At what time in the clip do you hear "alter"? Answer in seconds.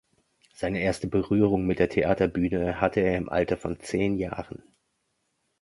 3.29-3.55